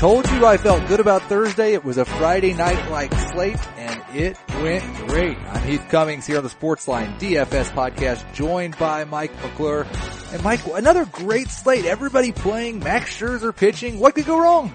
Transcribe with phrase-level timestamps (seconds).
[0.00, 1.74] told you I felt good about Thursday.
[1.74, 5.36] It was a Friday night like slate and it went great.
[5.36, 9.86] I'm Heath Cummings here on the Sportsline DFS podcast joined by Mike McClure.
[10.32, 11.84] And Mike, another great slate.
[11.84, 13.98] Everybody playing, Max Scherzer pitching.
[13.98, 14.72] What could go wrong?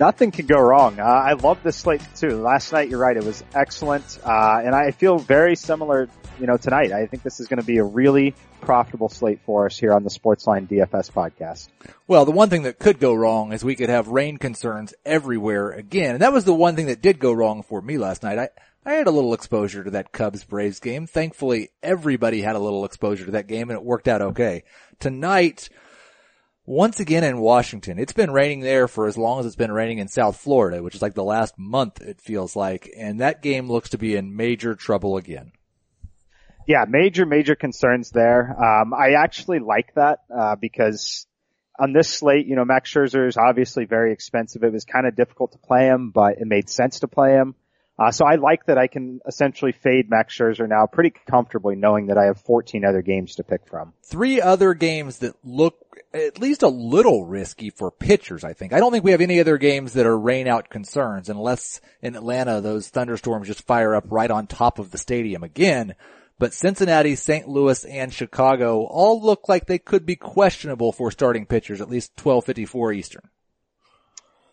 [0.00, 0.98] Nothing can go wrong.
[0.98, 2.42] Uh, I love this slate too.
[2.42, 4.18] Last night, you're right, it was excellent.
[4.24, 6.08] Uh, and I feel very similar
[6.38, 6.92] you know, tonight.
[6.92, 10.04] I think this is going to be a really profitable slate for us here on
[10.04, 11.68] the Sportsline DFS podcast.
[12.06, 15.70] Well, the one thing that could go wrong is we could have rain concerns everywhere
[15.70, 16.14] again.
[16.14, 18.38] And that was the one thing that did go wrong for me last night.
[18.38, 18.48] I,
[18.84, 21.06] I had a little exposure to that Cubs Braves game.
[21.06, 24.64] Thankfully, everybody had a little exposure to that game and it worked out okay.
[24.98, 25.68] Tonight,
[26.64, 29.98] once again in Washington, it's been raining there for as long as it's been raining
[29.98, 32.90] in South Florida, which is like the last month it feels like.
[32.96, 35.52] And that game looks to be in major trouble again
[36.68, 38.54] yeah, major, major concerns there.
[38.62, 41.26] Um, I actually like that, uh, because
[41.78, 44.62] on this slate, you know, Max Scherzer is obviously very expensive.
[44.62, 47.54] It was kind of difficult to play him, but it made sense to play him.
[47.98, 52.08] Uh, so I like that I can essentially fade Max Scherzer now pretty comfortably knowing
[52.08, 53.94] that I have 14 other games to pick from.
[54.02, 55.74] Three other games that look
[56.12, 58.74] at least a little risky for pitchers, I think.
[58.74, 62.14] I don't think we have any other games that are rain out concerns unless in
[62.14, 65.94] Atlanta those thunderstorms just fire up right on top of the stadium again
[66.38, 67.48] but Cincinnati, St.
[67.48, 72.12] Louis, and Chicago all look like they could be questionable for starting pitchers, at least
[72.16, 73.28] 1254 Eastern.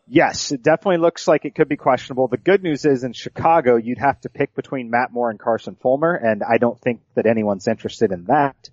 [0.08, 2.27] Yes, it definitely looks like it could be questionable.
[2.27, 5.75] The good news is in Chicago, you'd have to pick between Matt Moore and Carson
[5.75, 8.70] Fulmer, and I don't think that anyone's interested in that.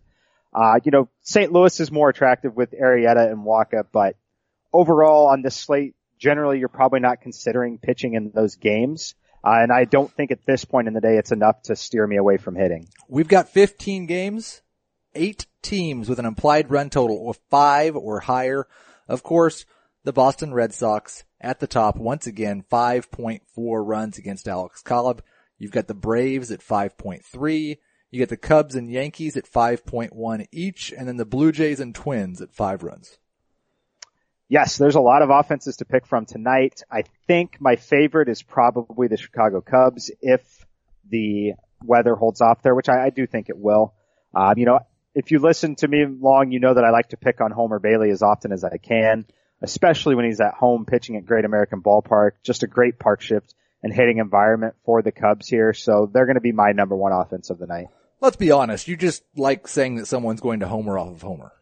[0.52, 1.50] Uh, you know, St.
[1.50, 4.16] Louis is more attractive with Arrieta and Wacha, but
[4.72, 9.14] overall on this slate, generally you're probably not considering pitching in those games.
[9.44, 12.06] Uh, and I don't think at this point in the day it's enough to steer
[12.06, 12.88] me away from hitting.
[13.08, 14.62] We've got 15 games,
[15.14, 18.66] eight teams with an implied run total of five or higher.
[19.08, 19.64] Of course,
[20.04, 25.22] the Boston Red Sox at the top once again, 5.4 runs against Alex Cobb.
[25.58, 27.78] You've got the Braves at 5.3.
[28.10, 31.94] You get the Cubs and Yankees at 5.1 each, and then the Blue Jays and
[31.94, 33.18] Twins at five runs
[34.52, 36.82] yes, there's a lot of offenses to pick from tonight.
[36.90, 40.42] I think my favorite is probably the Chicago Cubs if
[41.08, 43.94] the weather holds off there, which I, I do think it will.
[44.34, 44.80] Um, you know,
[45.14, 47.78] if you listen to me long, you know that I like to pick on Homer
[47.78, 49.24] Bailey as often as I can,
[49.62, 52.32] especially when he's at home pitching at Great American Ballpark.
[52.44, 55.72] Just a great park shift and hitting environment for the Cubs here.
[55.72, 57.86] So they're going to be my number one offense of the night.
[58.20, 58.86] Let's be honest.
[58.86, 61.52] You just like saying that someone's going to homer off of Homer.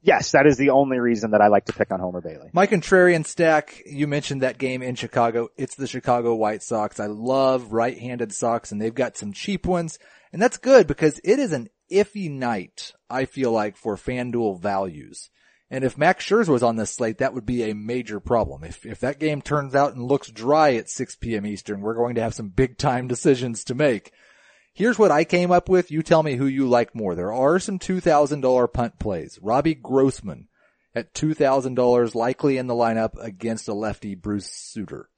[0.00, 2.50] Yes, that is the only reason that I like to pick on Homer Bailey.
[2.52, 5.48] My contrarian stack, you mentioned that game in Chicago.
[5.56, 7.00] It's the Chicago White Sox.
[7.00, 9.98] I love right-handed Sox and they've got some cheap ones
[10.32, 15.30] and that's good because it is an iffy night, I feel like, for FanDuel values.
[15.70, 18.64] And if Max Scherzer was on this slate, that would be a major problem.
[18.64, 21.46] If, if that game turns out and looks dry at 6 p.m.
[21.46, 24.12] Eastern, we're going to have some big time decisions to make.
[24.78, 25.90] Here's what I came up with.
[25.90, 27.16] You tell me who you like more.
[27.16, 29.36] There are some $2,000 punt plays.
[29.42, 30.46] Robbie Grossman
[30.94, 35.08] at $2,000 likely in the lineup against a lefty Brent Suter.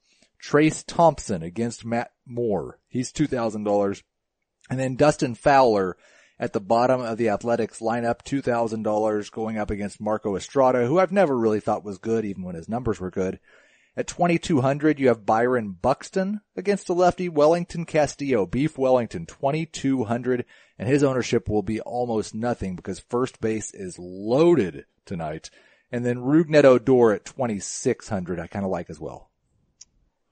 [0.43, 2.79] Trayce Thompson against Matt Moore.
[2.87, 4.01] He's $2,000.
[4.71, 5.95] And then Dustin Fowler
[6.39, 11.11] at the bottom of the Athletics lineup, $2,000 going up against Marco Estrada, who I've
[11.11, 13.39] never really thought was good even when his numbers were good.
[13.97, 20.45] At 2200, you have Byron Buxton against a lefty, Wellington Castillo, Beef Wellington, 2200,
[20.79, 25.49] and his ownership will be almost nothing because first base is loaded tonight.
[25.91, 29.29] And then Rougned Odor at 2600, I kind of like as well.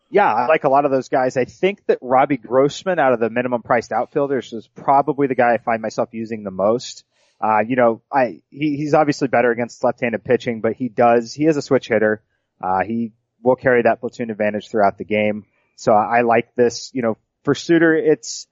[0.10, 1.36] Yeah, I like a lot of those guys.
[1.36, 5.54] I think that Robbie Grossman out of the minimum priced outfielders is probably the guy
[5.54, 7.04] I find myself using the most.
[7.42, 11.46] Uh, you know, I, he, he's obviously better against left-handed pitching, but he does, he
[11.46, 12.24] is a switch hitter.
[12.62, 13.12] Uh, he
[13.44, 15.46] will carry that platoon advantage throughout the game.
[15.76, 18.48] So I like this, you know, for Suter, it's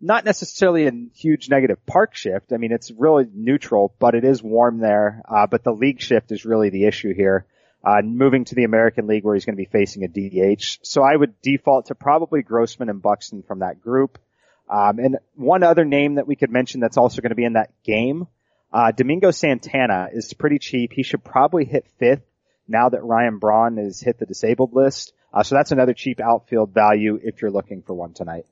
[0.00, 2.52] not necessarily a huge negative park shift.
[2.52, 5.22] I mean, it's really neutral, but it is warm there.
[5.28, 7.46] Uh, but the league shift is really the issue here.
[7.84, 10.78] Uh, moving to the American League where he's going to be facing a DH.
[10.82, 14.18] So I would default to probably Grossman and Buxton from that group.
[14.68, 17.54] Um, and one other name that we could mention that's also going to be in
[17.54, 18.26] that game,
[18.72, 20.92] uh, Domingo Santana is pretty cheap.
[20.92, 22.22] He should probably hit fifth
[22.68, 25.12] now that Ryan Braun has hit the disabled list.
[25.32, 28.46] Uh, so that's another cheap outfield value if you're looking for one tonight.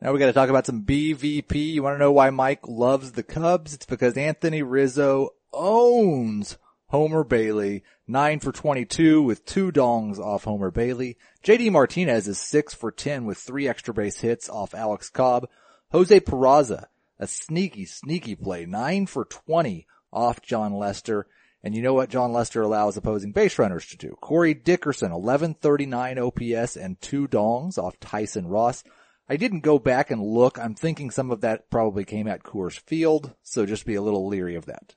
[0.00, 1.72] Now we got to talk about some BVP.
[1.72, 3.74] You want to know why Mike loves the Cubs?
[3.74, 6.56] It's because Anthony Rizzo owns
[6.86, 11.16] Homer Bailey, 9 for 22 with two dongs off Homer Bailey.
[11.44, 15.48] JD Martinez is 6 for 10 with three extra base hits off Alex Cobb.
[15.92, 16.86] Jose Peraza,
[17.18, 21.26] a sneaky, sneaky play, 9 for 20 off Jon Lester.
[21.62, 24.16] And you know what Jon Lester allows opposing base runners to do?
[24.20, 28.82] Corey Dickerson, 1139 OPS and two dongs off Tyson Ross.
[29.28, 30.58] I didn't go back and look.
[30.58, 34.26] I'm thinking some of that probably came at Coors Field, so just be a little
[34.26, 34.94] leery of that.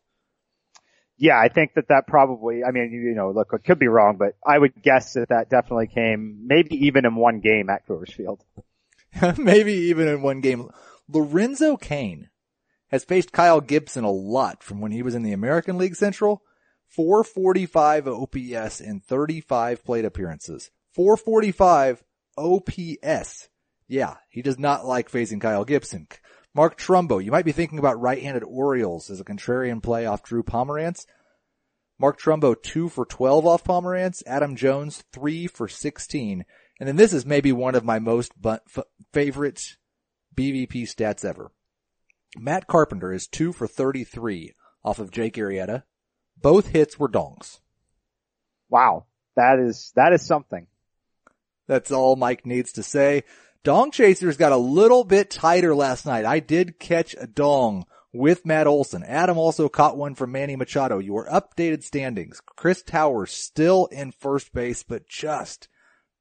[1.18, 4.18] Yeah, I think that that probably, I mean, you know, look, it could be wrong,
[4.18, 8.12] but I would guess that that definitely came maybe even in one game at Coors
[8.12, 8.44] Field.
[9.38, 10.70] maybe even in one game.
[11.08, 12.30] Lorenzo Cain
[12.88, 16.42] has faced Kyle Gibson a lot from when he was in the American League Central.
[16.96, 20.70] 445 OPS in 35 plate appearances.
[20.94, 22.04] 445
[22.38, 23.50] OPS.
[23.88, 26.08] Yeah, he does not like facing Kyle Gibson.
[26.56, 30.44] Mark Trumbo, you might be thinking about right-handed Orioles as a contrarian play off Drew
[30.44, 31.08] Pomeranz.
[32.00, 34.22] Mark Trumbo, 2 for 12 off Pomeranz.
[34.28, 36.46] Adam Jones, 3 for 16.
[36.80, 39.62] And then this is maybe one of my most f- favorite
[40.36, 41.52] BVP stats ever.
[42.38, 44.54] Matt Carpenter is 2 for 33
[44.84, 45.84] off of Jake Arrieta.
[46.42, 47.60] Both hits were dongs.
[48.70, 49.06] Wow.
[49.36, 50.68] That is, that is something.
[51.68, 53.24] That's all Mike needs to say.
[53.64, 56.26] Dong Chasers got a little bit tighter last night.
[56.26, 59.04] I did catch a dong with Matt Olson.
[59.04, 61.00] Adam also caught one from Manny Machado.
[61.00, 62.42] Your updated standings.
[62.46, 65.68] Chris Towers still in first base, but just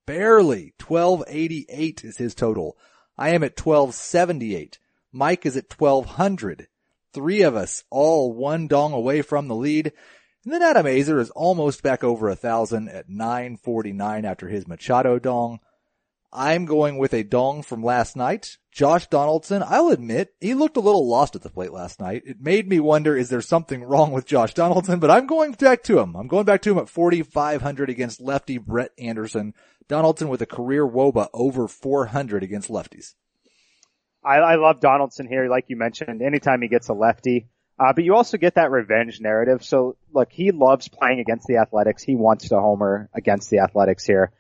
[0.07, 2.77] barely 1288 is his total.
[3.19, 4.79] I am at 1278.
[5.13, 6.69] Mike is at 1200.
[7.13, 9.93] Three of us all one dong away from the lead.
[10.45, 15.19] And then Adam Aizer is almost back over a thousand at 949 after his Machado
[15.19, 15.61] dong.
[16.33, 18.57] I'm going with a dong from last night.
[18.73, 22.23] Josh Donaldson, I'll admit, he looked a little lost at the plate last night.
[22.25, 24.99] It made me wonder, is there something wrong with Josh Donaldson?
[24.99, 26.17] But I'm going back to him.
[26.17, 29.53] I'm going back to him at 4,500 against lefty Brett Anderson.
[29.89, 33.13] Donaldson with a career WOBA over 400 against lefties.
[34.25, 37.49] I, I love Donaldson here, like you mentioned, anytime he gets a lefty.
[37.79, 39.65] Uh, but you also get that revenge narrative.
[39.65, 42.03] So look, he loves playing against the Athletics.
[42.03, 44.31] He wants to homer against the Athletics here.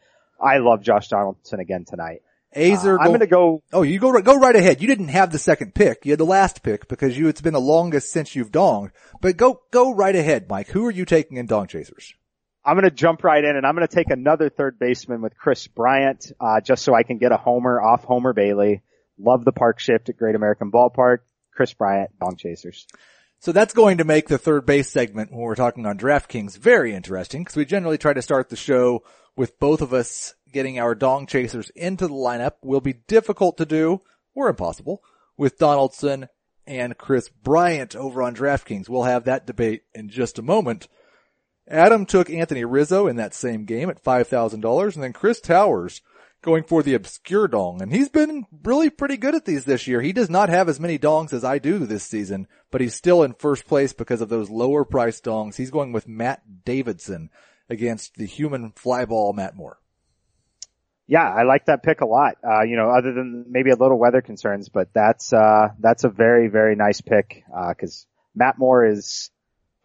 [0.40, 2.23] I love Josh Donaldson again tonight.
[2.55, 3.62] Aizer, uh, I'm going to go.
[3.73, 4.82] Oh, you go go right ahead.
[4.82, 6.05] You didn't have the second pick.
[6.05, 8.90] You had the last pick because you it's been the longest since you've donged.
[9.20, 10.69] But go go right ahead, Mike.
[10.69, 12.14] Who are you taking in dong chasers?
[12.64, 15.37] I'm going to jump right in and I'm going to take another third baseman with
[15.37, 18.82] Kris Bryant, uh, just so I can get a homer off Homer Bailey.
[19.22, 21.19] Love the park shift at Great American Ballpark.
[21.54, 22.86] Kris Bryant, dong chasers.
[23.38, 26.94] So that's going to make the third base segment when we're talking on DraftKings very
[26.94, 29.02] interesting because we generally try to start the show
[29.36, 33.66] with both of us getting our dong chasers into the lineup will be difficult to
[33.66, 34.00] do
[34.34, 35.02] or impossible
[35.36, 36.28] with Donaldson
[36.66, 38.88] and Kris Bryant over on DraftKings.
[38.88, 40.86] We'll have that debate in just a moment.
[41.66, 46.00] Adam took Anthony Rizzo in that same game at $5,000 and then Chris Towers
[46.42, 50.00] going for the obscure dong and he's been really pretty good at these this year.
[50.00, 53.22] He does not have as many dongs as I do this season, but he's still
[53.22, 55.56] in first place because of those lower priced dongs.
[55.56, 57.30] He's going with Matt Davidson
[57.70, 59.78] against the human flyball Matt Moore.
[61.06, 62.36] Yeah, I like that pick a lot.
[62.44, 66.08] Uh, you know, other than maybe a little weather concerns, but that's, uh, that's a
[66.08, 69.30] very, very nice pick, uh, cause Matt Moore is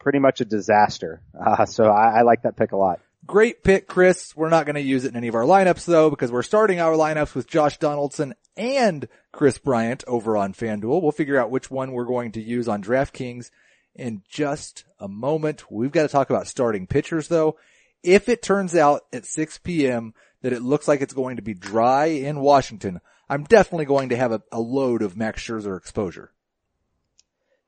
[0.00, 1.22] pretty much a disaster.
[1.38, 3.00] Uh, so I, I like that pick a lot.
[3.26, 4.34] Great pick, Chris.
[4.34, 6.80] We're not going to use it in any of our lineups though, because we're starting
[6.80, 11.02] our lineups with Josh Donaldson and Kris Bryant over on FanDuel.
[11.02, 13.50] We'll figure out which one we're going to use on DraftKings
[13.94, 15.70] in just a moment.
[15.70, 17.56] We've got to talk about starting pitchers though.
[18.02, 20.14] If it turns out at 6 p.m.
[20.42, 24.16] that it looks like it's going to be dry in Washington, I'm definitely going to
[24.16, 26.32] have a, a load of Max Scherzer exposure.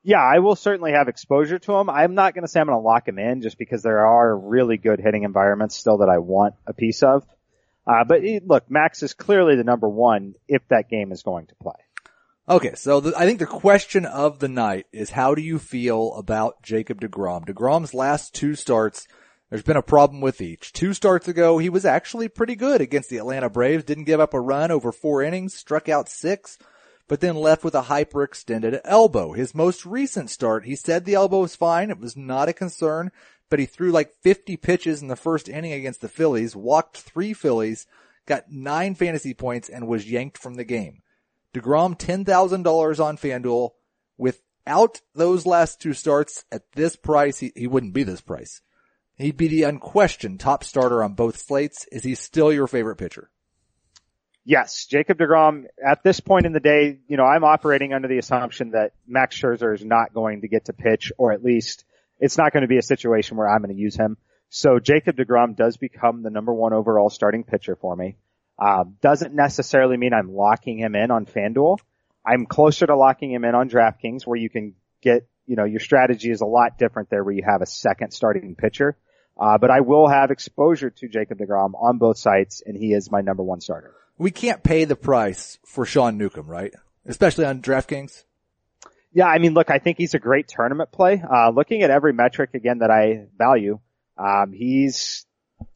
[0.03, 1.89] Yeah, I will certainly have exposure to him.
[1.89, 4.35] I'm not going to say I'm going to lock him in just because there are
[4.35, 7.23] really good hitting environments still that I want a piece of.
[7.85, 11.55] Uh, but look, Max is clearly the number one if that game is going to
[11.55, 11.73] play.
[12.49, 16.15] Okay, so the, I think the question of the night is how do you feel
[16.15, 17.45] about Jacob DeGrom?
[17.45, 19.07] DeGrom's last two starts,
[19.49, 20.73] there's been a problem with each.
[20.73, 24.33] Two starts ago, he was actually pretty good against the Atlanta Braves, didn't give up
[24.33, 26.57] a run over four innings, struck out six
[27.11, 29.33] but then left with a hyperextended elbow.
[29.33, 31.89] His most recent start, he said the elbow was fine.
[31.89, 33.11] It was not a concern,
[33.49, 37.33] but he threw like 50 pitches in the first inning against the Phillies, walked three
[37.33, 37.85] Phillies,
[38.25, 41.01] got nine fantasy points and was yanked from the game.
[41.53, 43.71] DeGrom $10,000 on FanDuel
[44.17, 48.61] without those last two starts at this price, he, he wouldn't be this price.
[49.17, 51.85] He'd be the unquestioned top starter on both slates.
[51.91, 53.31] Is he still your favorite pitcher?
[54.43, 58.17] Yes, Jacob DeGrom, at this point in the day, you know, I'm operating under the
[58.17, 61.85] assumption that Max Scherzer is not going to get to pitch, or at least
[62.19, 64.17] it's not going to be a situation where I'm going to use him.
[64.49, 68.17] So Jacob DeGrom does become the number one overall starting pitcher for me.
[68.57, 71.77] Uh, doesn't necessarily mean I'm locking him in on FanDuel.
[72.25, 75.79] I'm closer to locking him in on DraftKings where you can get you know, your
[75.79, 78.95] strategy is a lot different there where you have a second starting pitcher.
[79.39, 83.11] Uh, but I will have exposure to Jacob DeGrom on both sites and he is
[83.11, 83.93] my number one starter.
[84.21, 86.71] We can't pay the price for Sean Newcomb, right?
[87.07, 88.23] Especially on DraftKings.
[89.11, 91.19] Yeah, I mean, look, I think he's a great tournament play.
[91.27, 93.79] Uh, looking at every metric again that I value,
[94.19, 95.25] um, he's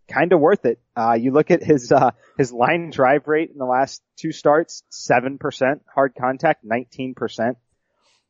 [0.08, 0.80] kind of worth it.
[0.96, 4.84] Uh, you look at his, uh, his line drive rate in the last two starts,
[4.92, 7.56] 7%, hard contact, 19%,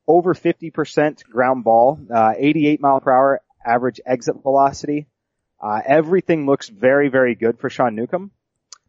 [0.08, 5.08] over 50% ground ball, uh, 88 mile per hour average exit velocity.
[5.62, 8.32] Uh, everything looks very, very good for Sean Newcomb.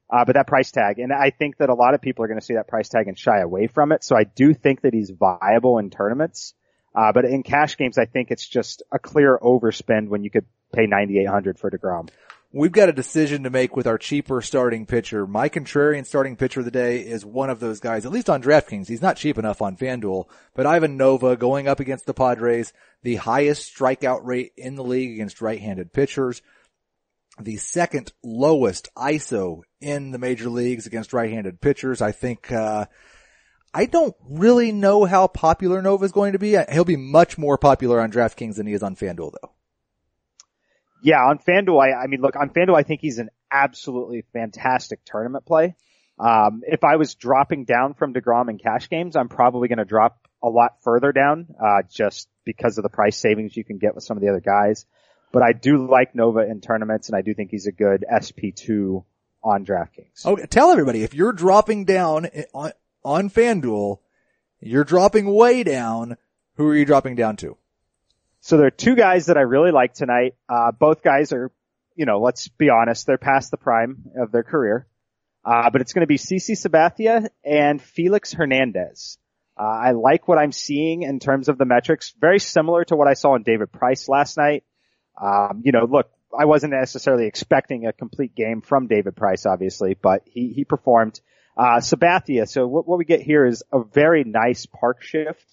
[0.08, 2.38] Uh, but that price tag, and I think that a lot of people are going
[2.38, 4.04] to see that price tag and shy away from it.
[4.04, 6.54] So I do think that he's viable in tournaments.
[6.94, 10.46] Uh, but in cash games, I think it's just a clear overspend when you could
[10.72, 12.08] pay 9,800 for DeGrom.
[12.52, 15.26] We've got a decision to make with our cheaper starting pitcher.
[15.26, 18.42] My contrarian starting pitcher of the day is one of those guys, at least on
[18.42, 18.86] DraftKings.
[18.86, 22.72] He's not cheap enough on FanDuel, but Ivan Nova going up against the Padres,
[23.02, 26.40] the highest strikeout rate in the league against right-handed pitchers
[27.40, 32.00] the second lowest ISO in the major leagues against right-handed pitchers.
[32.00, 32.86] I think, uh,
[33.74, 36.56] I don't really know how popular Nova is going to be.
[36.72, 39.52] He'll be much more popular on DraftKings than he is on FanDuel though.
[41.02, 45.04] Yeah, on FanDuel, I, I mean, look, on FanDuel, I think he's an absolutely fantastic
[45.04, 45.76] tournament play.
[46.18, 49.84] Um, if I was dropping down from DeGrom in cash games, I'm probably going to
[49.84, 53.94] drop a lot further down, uh, just because of the price savings you can get
[53.94, 54.86] with some of the other guys.
[55.32, 59.04] But I do like Nova in tournaments and I do think he's a good SP2
[59.42, 60.24] on DraftKings.
[60.24, 62.72] Okay, tell everybody if you're dropping down on,
[63.04, 63.98] on FanDuel,
[64.60, 66.16] you're dropping way down.
[66.54, 67.56] Who are you dropping down to?
[68.40, 70.36] So there are two guys that I really like tonight.
[70.48, 71.50] Uh, both guys are,
[71.94, 74.86] you know, let's be honest, they're past the prime of their career.
[75.44, 79.18] Uh, but it's going to be CC Sabathia and Felix Hernandez.
[79.58, 83.08] Uh, I like what I'm seeing in terms of the metrics, very similar to what
[83.08, 84.64] I saw in David Price last night.
[85.20, 89.94] Um, you know, look, I wasn't necessarily expecting a complete game from David Price, obviously,
[89.94, 91.20] but he, he performed.
[91.56, 95.44] Uh, Sabathia, so what, what we get here is a very nice park shift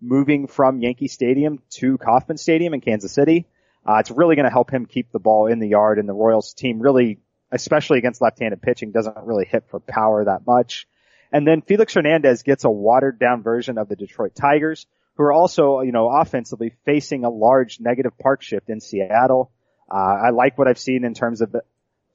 [0.00, 3.46] moving from Yankee Stadium to Kauffman Stadium in Kansas City.
[3.86, 6.14] Uh, it's really going to help him keep the ball in the yard and the
[6.14, 7.18] Royals team really,
[7.52, 10.86] especially against left-handed pitching, doesn't really hit for power that much.
[11.32, 14.86] And then Felix Hernandez gets a watered down version of the Detroit Tigers,
[15.20, 19.50] who are also, you know, offensively facing a large negative park shift in Seattle.
[19.86, 21.54] Uh, I like what I've seen in terms of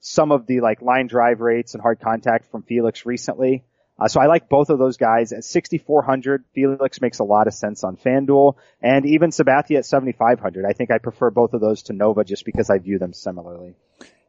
[0.00, 3.62] some of the like line drive rates and hard contact from Felix recently.
[3.96, 6.46] Uh, so I like both of those guys at 6,400.
[6.52, 10.64] Felix makes a lot of sense on FanDuel and even Sabathia at 7,500.
[10.68, 13.76] I think I prefer both of those to Nova just because I view them similarly.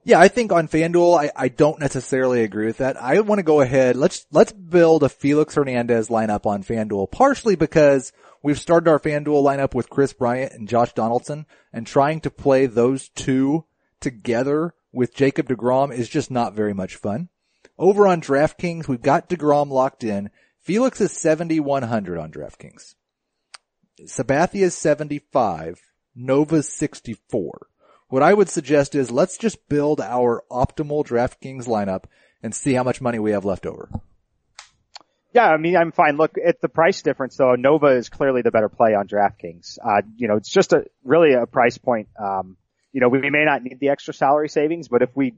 [0.03, 2.95] Yeah, I think on FanDuel, I, I don't necessarily agree with that.
[2.95, 3.97] I want to go ahead.
[3.97, 8.13] Let's, let's build a Felix Hernandez lineup on FanDuel, partially because
[8.43, 12.65] we've started our FanDuel lineup with Kris Bryant and Josh Donaldson and trying to play
[12.65, 13.65] those two
[13.99, 17.29] together with Jacob DeGrom is just not very much fun.
[17.77, 20.29] Over on DraftKings, we've got DeGrom locked in.
[20.59, 22.95] Felix is 7,100 on DraftKings.
[24.01, 25.79] Sabathia is 75.
[26.15, 27.67] Nova's 64.
[28.09, 32.05] What I would suggest is let's just build our optimal DraftKings lineup
[32.41, 33.89] and see how much money we have left over.
[35.37, 36.17] Yeah, I mean, I'm fine.
[36.17, 39.77] Look, at the price difference though, Nova is clearly the better play on DraftKings.
[39.77, 42.07] Uh, you know, it's just a, really a price point.
[42.19, 42.57] Um,
[42.91, 45.35] you know, we may not need the extra salary savings, but if we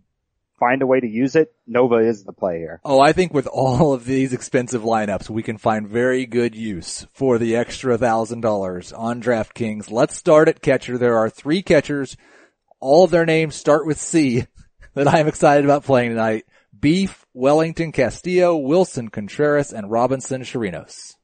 [0.58, 2.80] find a way to use it, Nova is the play here.
[2.86, 7.06] Oh, I think with all of these expensive lineups, we can find very good use
[7.12, 9.92] for the extra thousand dollars on DraftKings.
[9.92, 10.98] Let's start at catcher.
[10.98, 12.16] There are three catchers.
[12.80, 14.46] All of their names start with C
[14.94, 16.46] that I am excited about playing tonight.
[16.80, 21.16] Beef, Wellington Castillo, Willson Contreras, and Robinson Chirinos.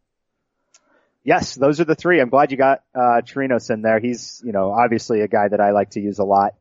[1.24, 2.22] Yes, those are the three.
[2.22, 4.00] I'm glad you got uh Chirinos in there.
[4.00, 6.54] He's, you know, obviously a guy that I like to use a lot.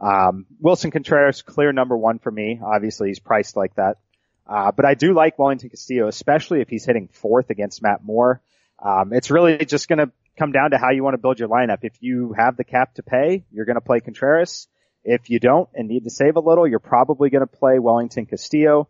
[0.00, 2.60] Um, Willson Contreras, clear number one for me.
[2.64, 3.98] Obviously, he's priced like that.
[4.46, 8.40] Uh, but I do like Wellington Castillo, especially if he's hitting fourth against Matt Moore.
[8.82, 11.48] Um, it's really just going to come down to how you want to build your
[11.48, 11.78] lineup.
[11.82, 14.68] If you have the cap to pay, you're going to play Contreras.
[15.04, 18.26] If you don't and need to save a little, you're probably going to play Wellington
[18.26, 18.88] Castillo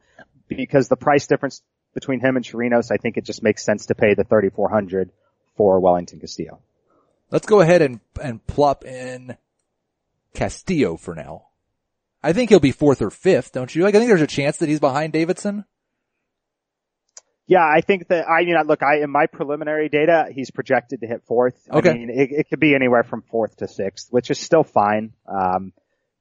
[0.48, 1.62] because the price difference
[1.94, 5.10] between him and Chirinos, I think it just makes sense to pay the 3400
[5.56, 6.60] for Wellington Castillo.
[7.30, 9.36] Let's go ahead and, and plop in
[10.34, 11.46] Castillo for now.
[12.22, 13.82] I think he'll be fourth or fifth, don't you?
[13.82, 15.64] Like, I think there's a chance that he's behind Davidson.
[17.46, 21.00] Yeah, I think that I mean, I look, I in my preliminary data, he's projected
[21.00, 21.56] to hit fourth.
[21.72, 21.90] Okay.
[21.90, 25.14] I mean, it, it could be anywhere from fourth to sixth, which is still fine.
[25.26, 25.72] Um,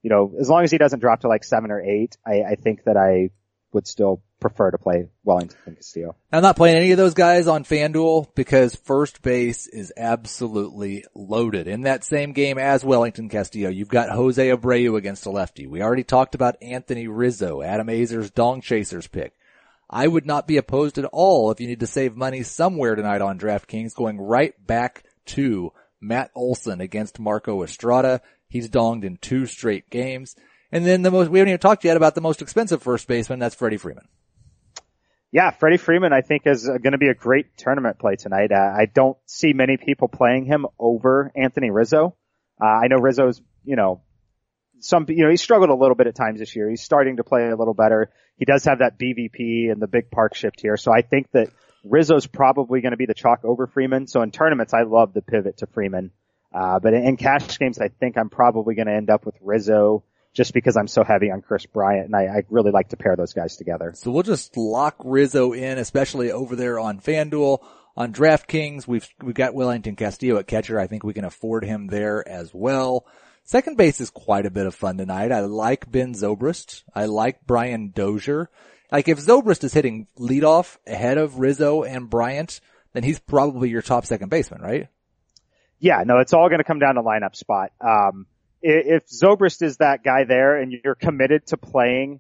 [0.08, 2.56] you know, as long as he doesn't drop to like seven or eight, I, I
[2.56, 3.32] think that I
[3.74, 6.16] would still prefer to play Wellington and Castillo.
[6.32, 11.68] I'm not playing any of those guys on FanDuel because first base is absolutely loaded.
[11.68, 15.68] In that same game as Wellington Castillo, you've got Jose Abreu against a lefty.
[15.68, 19.34] We already talked about Anthony Rizzo, Adam Aizer's Dong Chasers pick.
[19.90, 23.22] I would not be opposed at all if you need to save money somewhere tonight
[23.22, 28.22] on DraftKings going right back to Matt Olson against Marco Estrada.
[28.48, 30.36] He's donged in two straight games.
[30.72, 33.40] And then the most, we haven't even talked yet about the most expensive first baseman.
[33.40, 34.08] That's Freddie Freeman.
[35.32, 38.52] Yeah, Freddie Freeman, I think is going to be a great tournament play tonight.
[38.52, 42.16] Uh, I don't see many people playing him over Anthony Rizzo.
[42.62, 44.02] Uh, I know Rizzo's, you know,
[44.80, 46.70] some, you know, he struggled a little bit at times this year.
[46.70, 48.10] He's starting to play a little better.
[48.38, 50.78] He does have that BVP and the big park shift here.
[50.78, 51.50] So I think that
[51.84, 54.08] Rizzo's probably going to be the chalk over Freeman.
[54.08, 56.12] So in tournaments, I love the pivot to Freeman.
[56.54, 60.04] Uh, but in cash games, I think I'm probably going to end up with Rizzo
[60.34, 63.16] just because I'm so heavy on Kris Bryant and I, I, really like to pair
[63.16, 63.94] those guys together.
[63.96, 67.66] So we'll just lock Rizzo in, especially over there on FanDuel.
[67.96, 70.80] On DraftKings, we've, we've got Wellington Castillo at catcher.
[70.80, 73.08] I think we can afford him there as well.
[73.44, 75.32] Second base is quite a bit of fun tonight.
[75.32, 76.84] I like Ben Zobrist.
[76.94, 78.52] I like Brian Dozier.
[78.92, 82.62] Like if Zobrist is hitting leadoff ahead of Rizzo and Bryant,
[82.94, 84.90] then he's probably your top second baseman, right?
[85.80, 87.72] Yeah, no, it's all going to come down to lineup spot.
[87.80, 88.26] Um,
[88.62, 92.20] if Zobrist is that guy there and you're committed to playing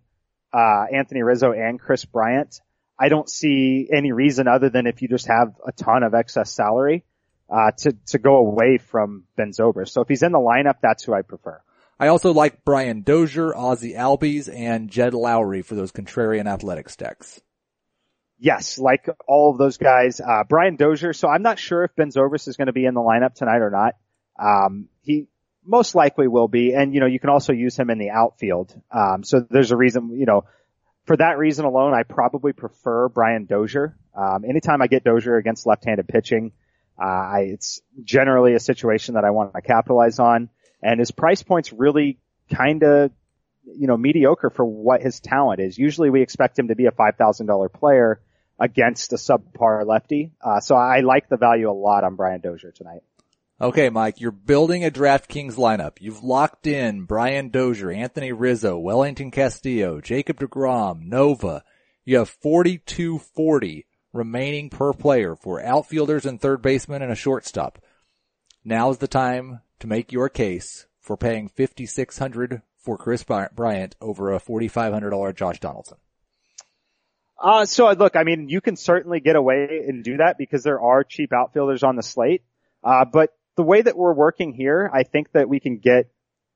[0.53, 2.61] uh, Anthony Rizzo and Kris Bryant,
[2.99, 6.51] I don't see any reason other than if you just have a ton of excess
[6.51, 7.03] salary
[7.49, 9.89] uh, to to go away from Ben Zobrist.
[9.89, 11.61] So if he's in the lineup, that's who I prefer.
[11.99, 17.41] I also like Brian Dozier, Ozzie Albies, and Jed Lowrie for those contrarian athletic stacks.
[18.39, 20.21] Yes, like all of those guys.
[20.21, 21.13] Uh, Brian Dozier.
[21.13, 23.61] So I'm not sure if Ben Zobrist is going to be in the lineup tonight
[23.61, 23.95] or not.
[24.39, 25.27] Um, he
[25.65, 26.73] most likely will be.
[26.73, 28.73] And, you know, you can also use him in the outfield.
[28.91, 30.45] Um, so there's a reason, you know,
[31.05, 33.97] for that reason alone, I probably prefer Brian Dozier.
[34.15, 36.51] Um, anytime I get Dozier against left-handed pitching,
[37.01, 40.49] uh, I, it's generally a situation that I want to capitalize on.
[40.81, 42.19] And his price point's really
[42.53, 43.11] kind of,
[43.65, 45.77] you know, mediocre for what his talent is.
[45.77, 48.21] Usually we expect him to be a $5,000 player
[48.59, 50.31] against a subpar lefty.
[50.41, 53.01] Uh, so I like the value a lot on Brian Dozier tonight.
[53.59, 55.97] Okay, Mike, you're building a DraftKings lineup.
[55.99, 61.63] You've locked in Brian Dozier, Anthony Rizzo, Wellington Castillo, Jacob DeGrom, Nova.
[62.05, 67.79] You have 4240 remaining per player for outfielders and third baseman and a shortstop.
[68.63, 74.39] Now's the time to make your case for paying 5600 for Kris Bryant over a
[74.39, 75.97] $4,500 Josh Donaldson.
[77.39, 80.81] Uh, so look, I mean, you can certainly get away and do that because there
[80.81, 82.43] are cheap outfielders on the slate.
[82.83, 86.09] Uh, but the way that we're working here, I think that we can get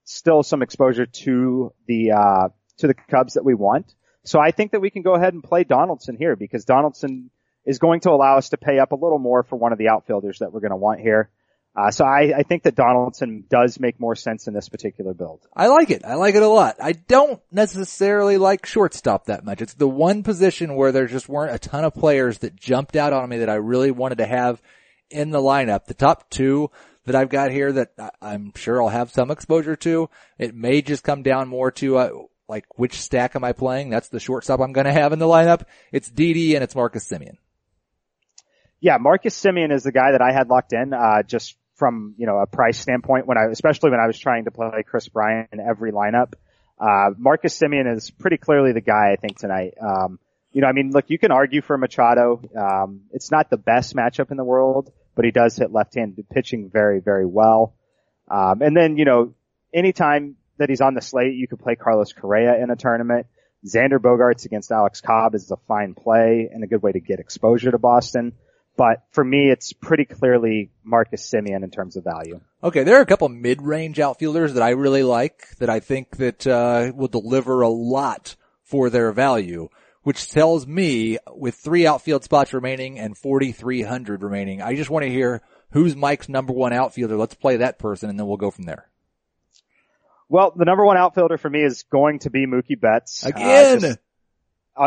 [0.04, 3.94] still some exposure to the, uh, to the Cubs that we want.
[4.24, 7.32] So I think that we can go ahead and play Donaldson here because Donaldson
[7.66, 9.90] is going to allow us to pay up a little more for one of the
[9.90, 11.30] outfielders that we're going to want here.
[11.74, 15.40] Uh, so I, I think that Donaldson does make more sense in this particular build.
[15.56, 16.04] I like it.
[16.04, 16.76] I like it a lot.
[16.82, 19.62] I don't necessarily like shortstop that much.
[19.62, 23.14] It's the one position where there just weren't a ton of players that jumped out
[23.14, 24.62] on me that I really wanted to have
[25.10, 25.86] in the lineup.
[25.86, 26.72] The top two,
[27.06, 30.10] that I've got here that I'm sure I'll have some exposure to.
[30.38, 32.10] It may just come down more to, uh,
[32.48, 33.90] like which stack am I playing?
[33.90, 35.64] That's the shortstop I'm going to have in the lineup.
[35.92, 37.38] It's Didi and it's Marcus Semien.
[38.80, 42.28] Yeah, Marcus Semien is the guy that I had locked in, uh, just from, you
[42.28, 45.50] know, a price standpoint when I, especially when I was trying to play Kris Bryant
[45.52, 46.34] in every lineup.
[46.80, 49.74] Uh, Marcus Semien is pretty clearly the guy I think tonight.
[49.82, 50.20] Um,
[50.52, 52.40] you know, I mean, look, you can argue for Machado.
[52.56, 56.70] Um, it's not the best matchup in the world, but he does hit left-handed pitching
[56.72, 57.74] very, very well.
[58.30, 59.34] Um, and then, you know,
[59.74, 63.26] anytime that he's on the slate, you could play Carlos Correa in a tournament.
[63.66, 67.20] Xander Bogaerts against Alex Cobb is a fine play and a good way to get
[67.20, 68.34] exposure to Boston.
[68.78, 72.40] But for me, it's pretty clearly Marcus Semien in terms of value.
[72.64, 76.48] Okay, there are a couple mid-range outfielders that I really like that I think that
[76.48, 79.70] uh, will deliver a lot for their value
[80.04, 85.12] which tells me with three outfield spots remaining and 4,300 remaining, I just want to
[85.12, 87.18] hear who's Mike's number one outfielder.
[87.18, 88.88] Let's play that person and then we'll go from there.
[90.28, 93.26] Well, the number one outfielder for me is going to be Mookie Betts.
[93.26, 93.78] Uh, Again!
[93.78, 94.00] Uh, just,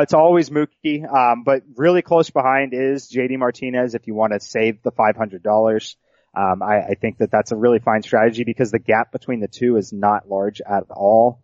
[0.01, 4.41] it's always Mookie, um, but really close behind is JD Martinez if you want to
[4.41, 5.97] save the $500.
[6.37, 9.47] Um, I, I, think that that's a really fine strategy because the gap between the
[9.47, 11.43] two is not large at all.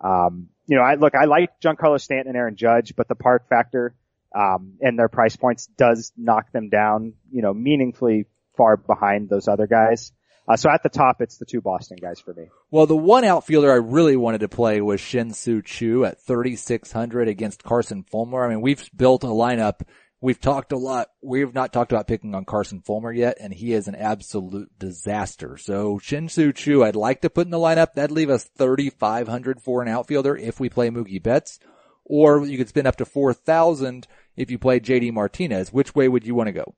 [0.00, 3.48] Um, you know, I look, I like Giancarlo Stanton and Aaron Judge, but the park
[3.48, 3.96] factor,
[4.32, 9.48] um, and their price points does knock them down, you know, meaningfully far behind those
[9.48, 10.12] other guys.
[10.48, 12.48] Uh, so at the top, it's the two Boston guys for me.
[12.70, 17.62] Well, the one outfielder I really wanted to play was Shin-Soo Choo at 3,600 against
[17.62, 18.44] Carson Fulmer.
[18.44, 19.82] I mean, we've built a lineup.
[20.22, 21.08] We've talked a lot.
[21.22, 25.58] We've not talked about picking on Carson Fulmer yet, and he is an absolute disaster.
[25.58, 27.92] So Shin-Soo Choo, I'd like to put in the lineup.
[27.92, 31.60] That'd leave us 3,500 for an outfielder if we play Mookie Betts.
[32.06, 35.74] Or you could spend up to 4,000 if you play JD Martinez.
[35.74, 36.74] Which way would you want to go?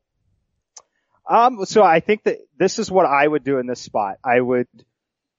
[1.30, 4.16] Um, so I think that this is what I would do in this spot.
[4.24, 4.66] I would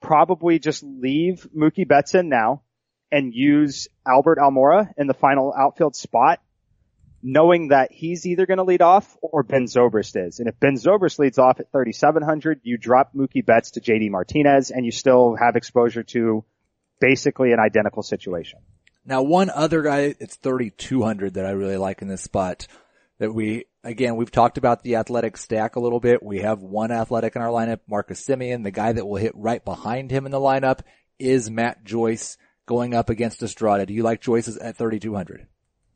[0.02, 2.64] probably just leave Mookie Betts in now
[3.12, 6.40] and use Albert Almora in the final outfield spot,
[7.22, 10.40] knowing that he's either going to lead off or Ben Zobrist is.
[10.40, 14.72] And if Ben Zobrist leads off at 3,700, you drop Mookie Betts to JD Martinez
[14.72, 16.46] and you still have exposure to
[17.02, 18.60] basically an identical situation.
[19.06, 22.68] Now, one other guy, it's 3,200 that I really like in this spot
[23.22, 26.24] that we, again, we've talked about the athletic stack a little bit.
[26.24, 28.64] We have one athletic in our lineup, Marcus Semien.
[28.64, 30.80] The guy that will hit right behind him in the lineup
[31.20, 33.86] is Matt Joyce going up against Estrada.
[33.86, 35.46] Do you like Joyce's at 3,200?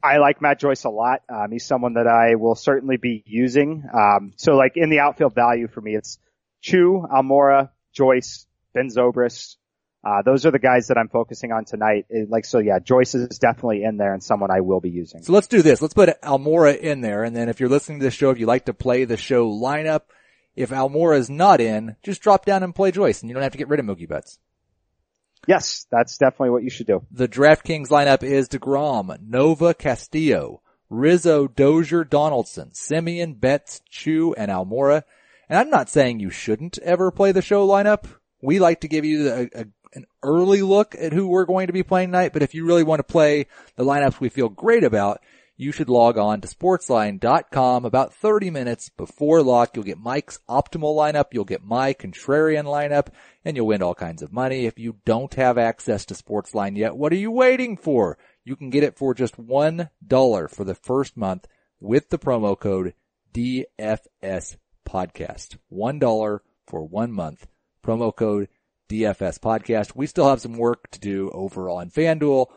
[0.04, 1.24] I like Matt Joyce a lot.
[1.28, 3.84] Um, he's someone that I will certainly be using.
[3.92, 6.20] Um, so like in the outfield value for me, it's
[6.62, 9.56] Choo, Almora, Joyce, Ben Zobrist,
[10.06, 12.06] uh, those are the guys that I'm focusing on tonight.
[12.10, 15.24] It, like, so yeah, Joyce is definitely in there and someone I will be using.
[15.24, 15.82] So let's do this.
[15.82, 17.24] Let's put Almora in there.
[17.24, 19.50] And then if you're listening to the show, if you like to play the show
[19.50, 20.02] lineup,
[20.56, 23.54] if Almora is not in, just drop down and play Joyce and you don't have
[23.54, 24.38] to get rid of Mookie Betts.
[25.48, 27.04] Yes, that's definitely what you should do.
[27.12, 35.04] The DraftKings lineup is DeGrom, Nova Castillo, Rizzo, Dozier, Donaldson, Semien, Betts, Choo, and Almora.
[35.50, 38.06] And I'm not saying you shouldn't ever play the show lineup.
[38.42, 41.74] We like to give you a, a an early look at who we're going to
[41.74, 44.84] be playing tonight, but if you really want to play the lineups we feel great
[44.84, 45.22] about,
[45.58, 49.72] you should log on to sportsline.com about 30 minutes before lock.
[49.74, 51.28] You'll get Mike's optimal lineup.
[51.32, 53.08] You'll get my contrarian lineup
[53.46, 54.66] and you'll win all kinds of money.
[54.66, 58.18] If you don't have access to Sportsline yet, what are you waiting for?
[58.44, 61.48] You can get it for just $1 for the first month
[61.80, 62.94] with the promo code
[63.34, 65.58] DFS podcast.
[65.72, 67.48] $1 for one month.
[67.84, 68.50] Promo code
[68.90, 69.96] DFS podcast.
[69.96, 72.48] We still have some work to do over on FanDuel.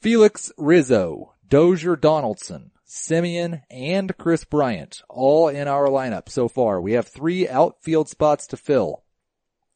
[0.00, 6.78] Felix Rizzo, Dozier Donaldson, Semien, and Kris Bryant all in our lineup so far.
[6.80, 9.02] We have three outfield spots to fill.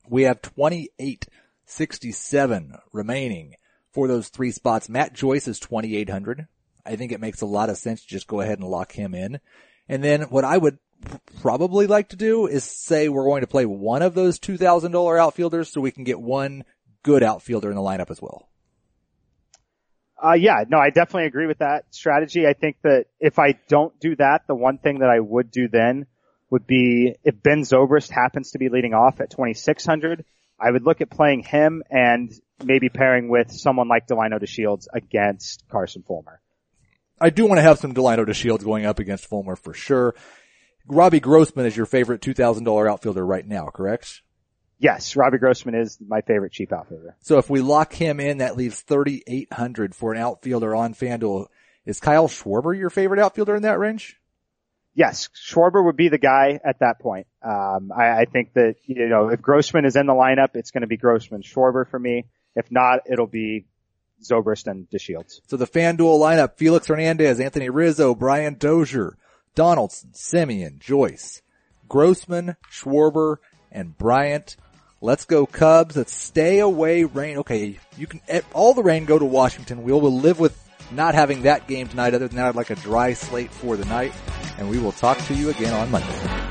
[0.09, 3.55] We have 2867 remaining
[3.93, 4.89] for those three spots.
[4.89, 6.47] Matt Joyce is 2800.
[6.85, 9.15] I think it makes a lot of sense to just go ahead and lock him
[9.15, 9.39] in.
[9.89, 10.79] And then what I would
[11.41, 15.71] probably like to do is say we're going to play one of those $2,000 outfielders
[15.71, 16.65] so we can get one
[17.03, 18.49] good outfielder in the lineup as well.
[20.23, 22.47] Uh, yeah, no, I definitely agree with that strategy.
[22.47, 25.69] I think that if I don't do that, the one thing that I would do
[25.69, 26.07] then
[26.51, 30.25] would be if Ben Zobrist happens to be leading off at 2600,
[30.59, 32.33] I would look at playing him and
[32.65, 36.41] maybe pairing with someone like Delino DeShields against Carson Fulmer.
[37.21, 40.15] I do want to have some Delino DeShields going up against Fulmer for sure.
[40.87, 44.23] Robbie Grossman is your favorite $2,000 outfielder right now, correct?
[44.79, 47.17] Yes, Robbie Grossman is my favorite cheap outfielder.
[47.21, 51.47] So if we lock him in, that leaves 3,800 for an outfielder on FanDuel.
[51.85, 54.19] Is Kyle Schwarber your favorite outfielder in that range?
[54.95, 57.27] Yes, Schwarber would be the guy at that point.
[57.43, 60.83] Um, I, I think that, you know, if Grossman is in the lineup, it's going
[60.83, 62.27] to be Grossman Schwarber for me.
[62.55, 63.67] If not, it'll be
[64.23, 65.41] Zobrist and DeShields.
[65.47, 69.17] So the FanDuel lineup, Felix Hernandez, Anthony Rizzo, Brian Dozier,
[69.55, 71.43] Donaldson, Semien, Joyce,
[71.89, 73.37] Grossman, Schwarber,
[73.71, 74.57] and Bryant.
[75.01, 75.97] Let's go Cubs.
[75.97, 77.39] Let's stay away rain.
[77.39, 79.83] Okay, you can, eh, all the rain go to Washington.
[79.83, 80.59] We will live with
[80.91, 83.85] not having that game tonight other than that I'd like a dry slate for the
[83.85, 84.13] night.
[84.59, 86.48] And we will talk to you again on Monday.